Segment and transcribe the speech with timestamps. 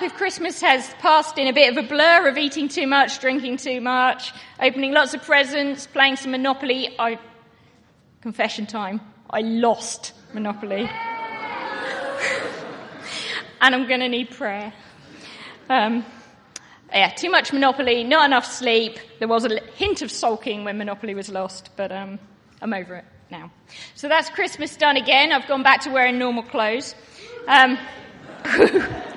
[0.00, 3.18] Up if Christmas has passed in a bit of a blur of eating too much,
[3.20, 6.94] drinking too much, opening lots of presents, playing some Monopoly.
[6.98, 7.18] I,
[8.22, 10.82] confession time, I lost Monopoly.
[13.60, 14.72] and I'm going to need prayer.
[15.68, 16.04] Um,
[16.92, 18.98] yeah, too much Monopoly, not enough sleep.
[19.18, 22.18] There was a hint of sulking when Monopoly was lost, but um,
[22.62, 23.50] I'm over it now.
[23.94, 25.30] So that's Christmas done again.
[25.30, 26.94] I've gone back to wearing normal clothes.
[27.46, 27.78] Um,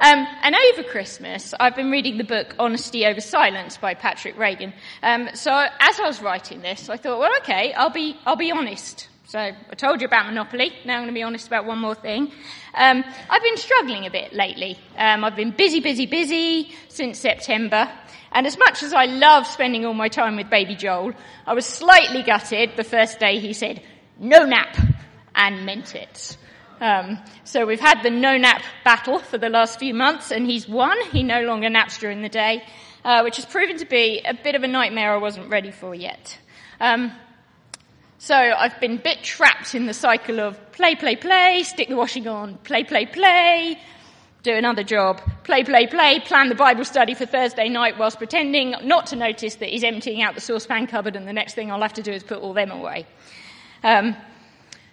[0.00, 4.72] Um, and over Christmas, I've been reading the book Honesty Over Silence by Patrick Regan.
[5.02, 8.50] Um, so as I was writing this, I thought, well, okay, I'll be, I'll be
[8.50, 9.08] honest.
[9.26, 10.72] So I told you about Monopoly.
[10.86, 12.32] Now I'm going to be honest about one more thing.
[12.74, 14.78] Um, I've been struggling a bit lately.
[14.96, 17.92] Um, I've been busy, busy, busy since September.
[18.32, 21.12] And as much as I love spending all my time with baby Joel,
[21.46, 23.82] I was slightly gutted the first day he said,
[24.18, 24.78] no nap,
[25.34, 26.38] and meant it.
[26.80, 30.66] Um, so we've had the no nap battle for the last few months, and he's
[30.66, 30.96] won.
[31.12, 32.64] He no longer naps during the day,
[33.04, 35.94] uh, which has proven to be a bit of a nightmare I wasn't ready for
[35.94, 36.38] yet.
[36.80, 37.12] Um,
[38.16, 41.96] so I've been a bit trapped in the cycle of play, play, play, stick the
[41.96, 43.78] washing on, play, play, play,
[44.42, 48.74] do another job, play, play, play, plan the Bible study for Thursday night whilst pretending
[48.82, 51.82] not to notice that he's emptying out the saucepan cupboard and the next thing I'll
[51.82, 53.06] have to do is put all them away.
[53.82, 54.16] Um,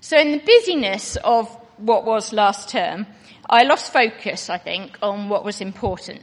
[0.00, 3.06] so in the busyness of what was last term,
[3.48, 6.22] I lost focus, I think, on what was important.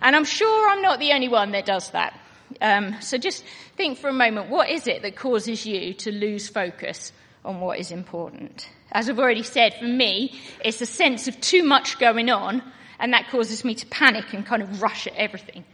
[0.00, 2.18] And I'm sure I'm not the only one that does that.
[2.60, 3.44] Um, so just
[3.76, 7.12] think for a moment, what is it that causes you to lose focus
[7.44, 8.68] on what is important?
[8.92, 12.62] As I've already said, for me, it's a sense of too much going on,
[12.98, 15.64] and that causes me to panic and kind of rush at everything.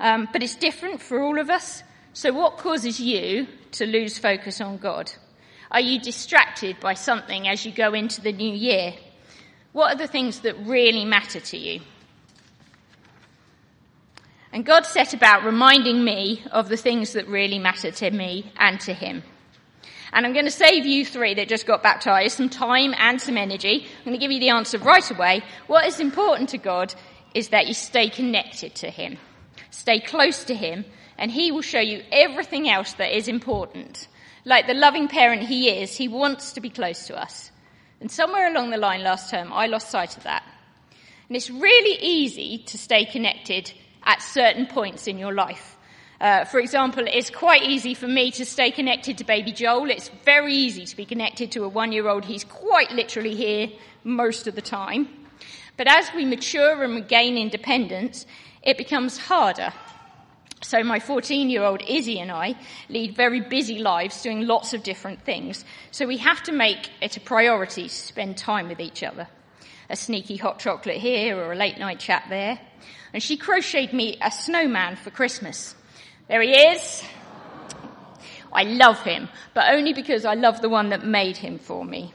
[0.00, 1.82] Um, but it's different for all of us.
[2.12, 5.12] So what causes you to lose focus on God?
[5.70, 8.94] Are you distracted by something as you go into the new year?
[9.72, 11.80] What are the things that really matter to you?
[14.50, 18.80] And God set about reminding me of the things that really matter to me and
[18.80, 19.22] to Him.
[20.10, 23.36] And I'm going to save you three that just got baptized some time and some
[23.36, 23.86] energy.
[23.98, 25.42] I'm going to give you the answer right away.
[25.66, 26.94] What is important to God
[27.34, 29.18] is that you stay connected to Him.
[29.70, 30.86] Stay close to Him
[31.18, 34.08] and He will show you everything else that is important.
[34.44, 37.50] Like the loving parent he is, he wants to be close to us.
[38.00, 40.44] And somewhere along the line last term, I lost sight of that.
[41.28, 43.72] And it's really easy to stay connected
[44.04, 45.76] at certain points in your life.
[46.20, 49.90] Uh, for example, it's quite easy for me to stay connected to baby Joel.
[49.90, 52.24] It's very easy to be connected to a one year old.
[52.24, 53.68] He's quite literally here
[54.02, 55.08] most of the time.
[55.76, 58.26] But as we mature and regain independence,
[58.62, 59.72] it becomes harder.
[60.60, 62.56] So my 14 year old Izzy and I
[62.88, 65.64] lead very busy lives doing lots of different things.
[65.90, 69.28] So we have to make it a priority to spend time with each other.
[69.88, 72.58] A sneaky hot chocolate here or a late night chat there.
[73.12, 75.74] And she crocheted me a snowman for Christmas.
[76.28, 77.02] There he is.
[78.52, 82.12] I love him, but only because I love the one that made him for me.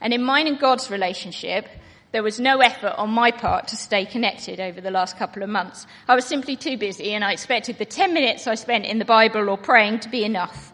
[0.00, 1.66] And in mine and God's relationship,
[2.12, 5.48] there was no effort on my part to stay connected over the last couple of
[5.48, 5.86] months.
[6.08, 9.04] I was simply too busy and I expected the 10 minutes I spent in the
[9.04, 10.72] Bible or praying to be enough.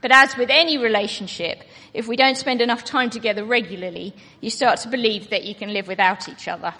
[0.00, 4.80] But as with any relationship, if we don't spend enough time together regularly, you start
[4.80, 6.72] to believe that you can live without each other.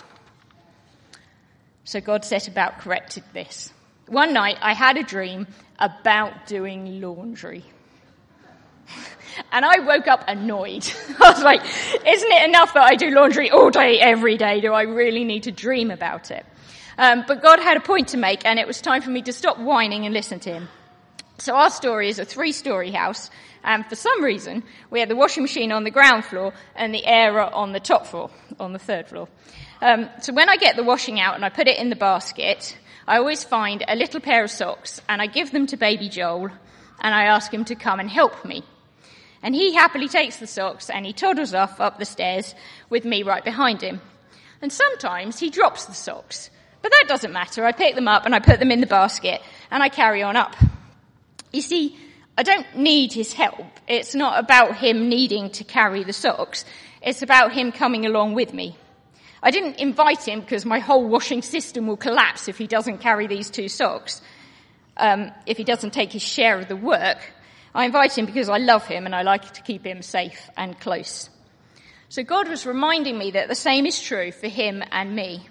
[1.85, 3.73] So God set about correcting this.
[4.07, 5.47] One night I had a dream
[5.79, 7.65] about doing laundry.
[9.53, 10.91] And I woke up annoyed.
[11.21, 11.63] I was like,
[12.07, 14.61] isn't it enough that I do laundry all day, every day?
[14.61, 16.45] Do I really need to dream about it?
[16.99, 19.33] Um, but God had a point to make, and it was time for me to
[19.33, 20.69] stop whining and listen to Him.
[21.39, 23.31] So our story is a three-story house,
[23.65, 27.07] and for some reason, we had the washing machine on the ground floor and the
[27.07, 29.29] air on the top floor, on the third floor.
[29.81, 32.77] Um, so when I get the washing out and I put it in the basket,
[33.09, 36.51] I always find a little pair of socks, and I give them to baby Joel,
[37.01, 38.63] and I ask him to come and help me.
[39.43, 42.55] And he happily takes the socks and he toddles off up the stairs
[42.91, 44.01] with me right behind him.
[44.61, 46.51] And sometimes he drops the socks.
[46.83, 47.65] But that doesn't matter.
[47.65, 49.41] I pick them up and I put them in the basket
[49.71, 50.57] and I carry on up.
[51.53, 51.97] You see,
[52.37, 53.67] I don't need his help.
[53.89, 56.65] It's not about him needing to carry the socks.
[57.03, 58.77] It's about him coming along with me.
[59.43, 63.27] I didn't invite him because my whole washing system will collapse if he doesn't carry
[63.27, 64.21] these two socks,
[64.99, 67.19] um, if he doesn't take his share of the work.
[67.75, 70.79] I invite him because I love him and I like to keep him safe and
[70.81, 71.31] close.
[72.09, 75.49] So God was reminding me that the same is true for him and me.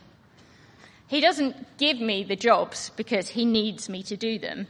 [1.07, 4.67] He doesn't give me the jobs because he needs me to do them.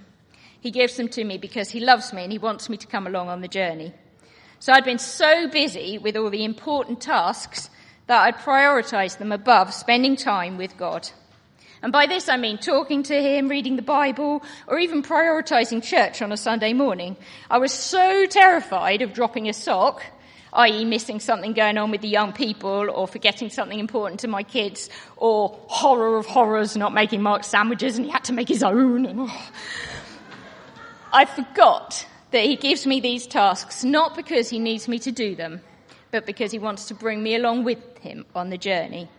[0.62, 3.07] He gives them to me because he loves me and he wants me to come
[3.07, 3.94] along on the journey.
[4.60, 7.69] So I'd been so busy with all the important tasks
[8.07, 11.10] that I'd prioritized them above spending time with God.
[11.81, 16.22] And by this I mean talking to him, reading the Bible, or even prioritizing church
[16.22, 17.16] on a Sunday morning.
[17.50, 20.04] I was so terrified of dropping a sock,
[20.52, 20.84] i.e.
[20.84, 24.90] missing something going on with the young people, or forgetting something important to my kids,
[25.16, 29.06] or horror of horrors, not making Mark sandwiches and he had to make his own.
[29.06, 29.50] And, oh.
[31.14, 35.36] I forgot that he gives me these tasks not because he needs me to do
[35.36, 35.62] them,
[36.12, 39.10] but because he wants to bring me along with him on the journey.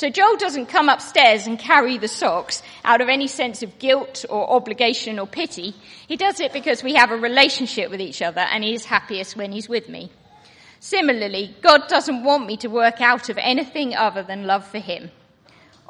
[0.00, 4.24] So Joel doesn't come upstairs and carry the socks out of any sense of guilt
[4.30, 5.74] or obligation or pity.
[6.08, 9.36] He does it because we have a relationship with each other and he is happiest
[9.36, 10.10] when he's with me.
[10.78, 15.10] Similarly, God doesn't want me to work out of anything other than love for him.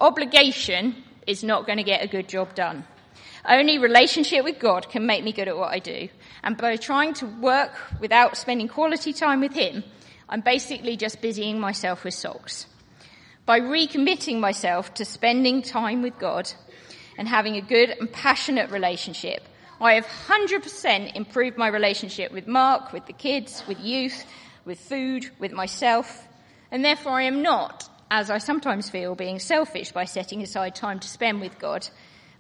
[0.00, 2.82] Obligation is not going to get a good job done.
[3.48, 6.08] Only relationship with God can make me good at what I do.
[6.42, 9.84] And by trying to work without spending quality time with Him,
[10.28, 12.66] I'm basically just busying myself with socks.
[13.50, 16.48] By recommitting myself to spending time with God
[17.18, 19.42] and having a good and passionate relationship,
[19.80, 24.24] I have 100% improved my relationship with Mark, with the kids, with youth,
[24.64, 26.28] with food, with myself,
[26.70, 31.00] and therefore I am not, as I sometimes feel, being selfish by setting aside time
[31.00, 31.88] to spend with God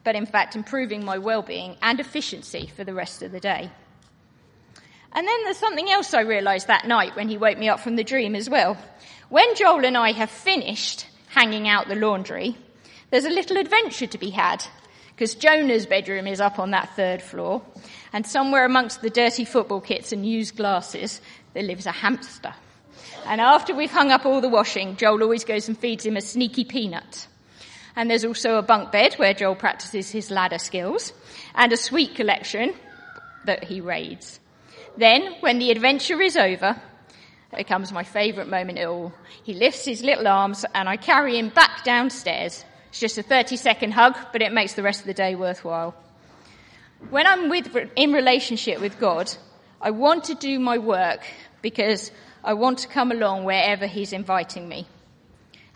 [0.04, 3.70] but in fact improving my well-being and efficiency for the rest of the day.
[5.12, 7.96] And then there's something else I realized that night when he woke me up from
[7.96, 8.76] the dream as well.
[9.28, 12.56] When Joel and I have finished hanging out the laundry,
[13.10, 14.64] there's a little adventure to be had
[15.10, 17.62] because Jonah's bedroom is up on that third floor
[18.12, 21.20] and somewhere amongst the dirty football kits and used glasses
[21.54, 22.54] there lives a hamster.
[23.26, 26.20] And after we've hung up all the washing, Joel always goes and feeds him a
[26.20, 27.26] sneaky peanut.
[27.96, 31.12] And there's also a bunk bed where Joel practices his ladder skills
[31.54, 32.74] and a sweet collection
[33.44, 34.40] that he raids.
[35.00, 36.78] Then, when the adventure is over,
[37.56, 39.14] it comes my favourite moment at all.
[39.44, 42.62] He lifts his little arms and I carry him back downstairs.
[42.90, 45.94] It's just a 30 second hug, but it makes the rest of the day worthwhile.
[47.08, 49.34] When I'm with, in relationship with God,
[49.80, 51.22] I want to do my work
[51.62, 52.12] because
[52.44, 54.86] I want to come along wherever He's inviting me.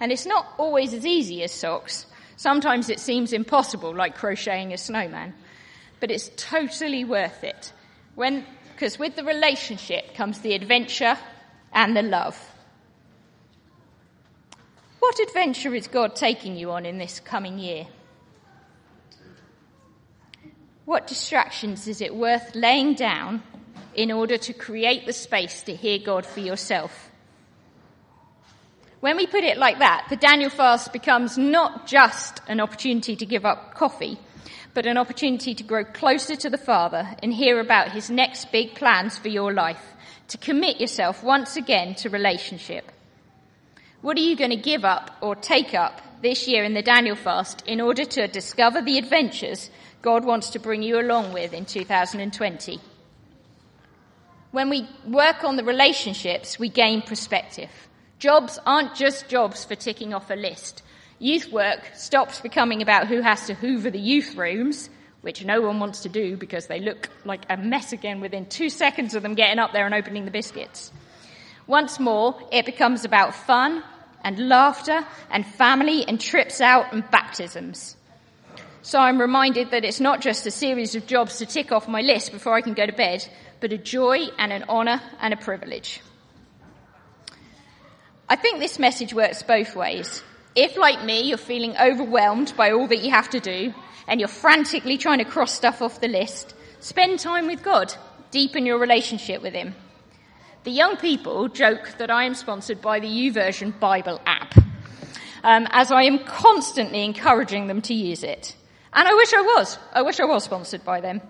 [0.00, 2.04] And it's not always as easy as socks.
[2.36, 5.32] Sometimes it seems impossible, like crocheting a snowman.
[5.98, 7.72] But it's totally worth it.
[8.16, 8.44] When,
[8.84, 11.16] because with the relationship comes the adventure
[11.72, 12.38] and the love.
[14.98, 17.86] What adventure is God taking you on in this coming year?
[20.84, 23.42] What distractions is it worth laying down
[23.94, 27.10] in order to create the space to hear God for yourself?
[29.00, 33.24] When we put it like that, the Daniel fast becomes not just an opportunity to
[33.24, 34.18] give up coffee,
[34.74, 38.74] but an opportunity to grow closer to the Father and hear about his next big
[38.74, 39.94] plans for your life,
[40.28, 42.90] to commit yourself once again to relationship.
[44.02, 47.16] What are you going to give up or take up this year in the Daniel
[47.16, 49.70] fast in order to discover the adventures
[50.02, 52.80] God wants to bring you along with in 2020?
[54.50, 57.70] When we work on the relationships, we gain perspective.
[58.18, 60.83] Jobs aren't just jobs for ticking off a list.
[61.18, 64.90] Youth work stops becoming about who has to hoover the youth rooms,
[65.20, 68.68] which no one wants to do because they look like a mess again within two
[68.68, 70.92] seconds of them getting up there and opening the biscuits.
[71.66, 73.82] Once more, it becomes about fun
[74.22, 77.96] and laughter and family and trips out and baptisms.
[78.82, 82.02] So I'm reminded that it's not just a series of jobs to tick off my
[82.02, 83.26] list before I can go to bed,
[83.60, 86.02] but a joy and an honour and a privilege.
[88.28, 90.22] I think this message works both ways.
[90.54, 93.74] If, like me, you're feeling overwhelmed by all that you have to do
[94.06, 97.94] and you're frantically trying to cross stuff off the list, spend time with God.
[98.30, 99.74] Deepen your relationship with Him.
[100.64, 104.56] The young people joke that I am sponsored by the YouVersion Bible app,
[105.42, 108.56] um, as I am constantly encouraging them to use it.
[108.92, 109.78] And I wish I was.
[109.92, 111.20] I wish I was sponsored by them.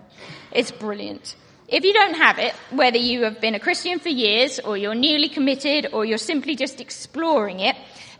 [0.51, 1.35] It's brilliant.
[1.67, 4.93] If you don't have it, whether you have been a Christian for years or you're
[4.93, 7.75] newly committed or you're simply just exploring it,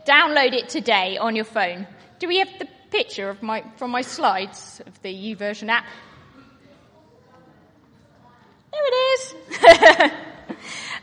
[0.05, 1.87] download it today on your phone.
[2.19, 5.85] Do we have the picture of my, from my slides of the YouVersion app?
[8.71, 10.11] There it is.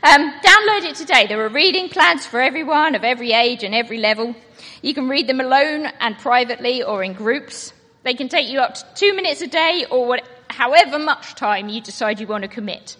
[0.05, 1.27] Um, download it today.
[1.27, 4.35] There are reading plans for everyone of every age and every level.
[4.81, 7.71] You can read them alone and privately or in groups.
[8.03, 11.69] They can take you up to two minutes a day or what, however much time
[11.69, 12.97] you decide you want to commit.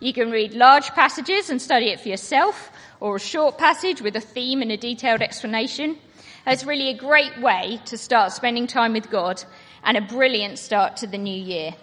[0.00, 4.14] You can read large passages and study it for yourself or a short passage with
[4.16, 5.98] a theme and a detailed explanation.
[6.46, 9.42] It's really a great way to start spending time with God
[9.82, 11.74] and a brilliant start to the new year.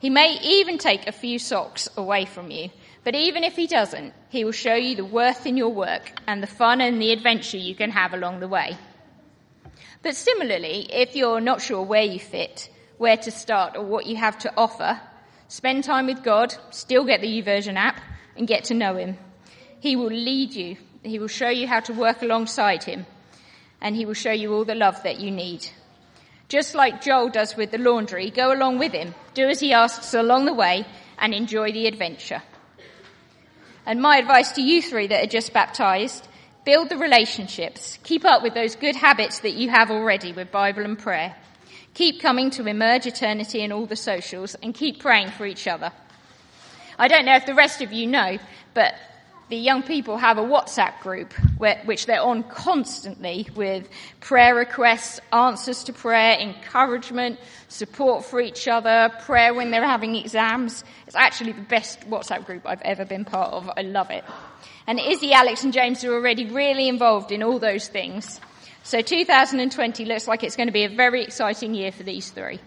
[0.00, 2.70] He may even take a few socks away from you
[3.04, 6.42] but even if he doesn't, he will show you the worth in your work and
[6.42, 8.78] the fun and the adventure you can have along the way.
[10.02, 14.16] But similarly, if you're not sure where you fit, where to start, or what you
[14.16, 14.98] have to offer,
[15.48, 18.00] spend time with God, still get the YouVersion app,
[18.36, 19.18] and get to know Him.
[19.84, 20.78] He will lead you.
[21.02, 23.04] He will show you how to work alongside Him,
[23.82, 25.68] and He will show you all the love that you need.
[26.48, 30.14] Just like Joel does with the laundry, go along with Him, do as He asks
[30.14, 30.86] along the way,
[31.18, 32.42] and enjoy the adventure.
[33.84, 36.28] And my advice to you three that are just baptized,
[36.64, 37.98] build the relationships.
[38.04, 41.36] Keep up with those good habits that you have already with Bible and prayer.
[41.92, 45.92] Keep coming to Emerge Eternity and all the socials and keep praying for each other.
[46.98, 48.38] I don't know if the rest of you know,
[48.72, 48.94] but
[49.50, 53.88] the young people have a WhatsApp group where, which they're on constantly with
[54.20, 60.82] prayer requests, answers to prayer, encouragement, support for each other, prayer when they're having exams.
[61.06, 63.70] It's actually the best WhatsApp group I've ever been part of.
[63.76, 64.24] I love it.
[64.86, 68.40] And Izzy, Alex and James are already really involved in all those things.
[68.82, 72.60] So 2020 looks like it's going to be a very exciting year for these three.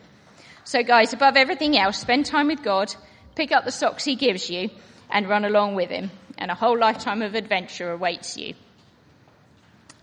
[0.64, 2.94] So guys, above everything else, spend time with God,
[3.36, 4.70] pick up the socks he gives you,
[5.10, 8.54] and run along with him and a whole lifetime of adventure awaits you.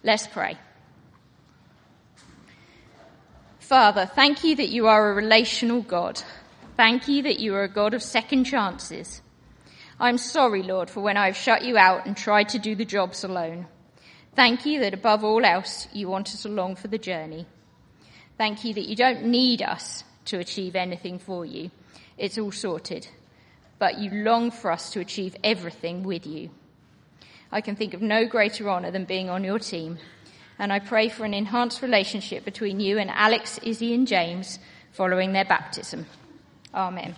[0.02, 0.56] Let's pray.
[3.60, 6.20] Father, thank you that you are a relational God.
[6.76, 9.22] Thank you that you are a God of second chances.
[9.98, 13.24] I'm sorry, Lord, for when I've shut you out and tried to do the jobs
[13.24, 13.66] alone.
[14.34, 17.46] Thank you that above all else, you want us along for the journey.
[18.36, 21.70] Thank you that you don't need us to achieve anything for you.
[22.18, 23.08] It's all sorted
[23.84, 26.48] but you long for us to achieve everything with you.
[27.52, 29.98] I can think of no greater honour than being on your team,
[30.58, 34.58] and I pray for an enhanced relationship between you and Alex, Izzy, and James
[34.92, 36.06] following their baptism.
[36.72, 37.14] Amen.